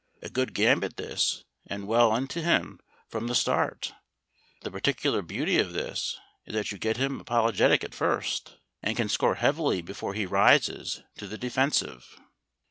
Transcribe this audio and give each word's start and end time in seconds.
A 0.23 0.31
good 0.31 0.55
gambit 0.55 0.97
this, 0.97 1.43
and 1.67 1.85
well 1.85 2.15
into 2.15 2.41
him 2.41 2.79
from 3.07 3.27
the 3.27 3.35
start. 3.35 3.93
The 4.63 4.71
particular 4.71 5.21
beauty 5.21 5.59
of 5.59 5.73
this 5.73 6.19
is 6.47 6.55
that 6.55 6.71
you 6.71 6.79
get 6.79 6.97
him 6.97 7.19
apologetic 7.19 7.83
at 7.83 7.93
first, 7.93 8.57
and 8.81 8.97
can 8.97 9.09
score 9.09 9.35
heavily 9.35 9.83
before 9.83 10.15
he 10.15 10.25
rises 10.25 11.03
to 11.17 11.27
the 11.27 11.37
defensive. 11.37 12.19